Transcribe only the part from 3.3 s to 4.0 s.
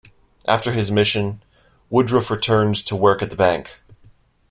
bank.